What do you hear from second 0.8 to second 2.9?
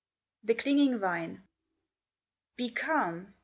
Vine "Be